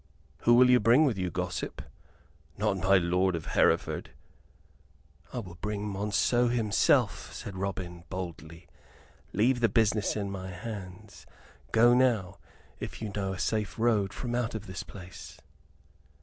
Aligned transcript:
"Who 0.39 0.55
will 0.55 0.67
you 0.71 0.79
bring 0.79 1.05
with 1.05 1.19
you, 1.19 1.29
gossip? 1.29 1.83
Not 2.57 2.77
my 2.77 2.97
lord 2.97 3.35
of 3.35 3.45
Hereford?" 3.53 4.09
"I 5.31 5.37
will 5.37 5.59
bring 5.61 5.83
Monceux 5.87 6.47
himself," 6.47 7.31
said 7.31 7.55
Robin, 7.55 8.05
boldly. 8.09 8.67
"Leave 9.31 9.59
the 9.59 9.69
business 9.69 10.15
in 10.15 10.31
my 10.31 10.49
hands. 10.49 11.27
Go 11.71 11.93
now, 11.93 12.39
if 12.79 12.99
you 12.99 13.11
know 13.15 13.33
a 13.33 13.37
safe 13.37 13.77
road 13.77 14.11
from 14.11 14.33
out 14.33 14.55
of 14.55 14.65
this 14.65 14.81
place." 14.81 15.37